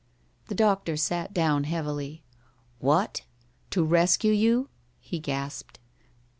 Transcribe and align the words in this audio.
The 0.47 0.55
doctor 0.55 0.97
sat 0.97 1.31
down 1.31 1.63
heavily. 1.65 2.23
"What? 2.79 3.21
To 3.69 3.83
rescue 3.83 4.33
you?" 4.33 4.69
he 4.99 5.19
gasped. 5.19 5.77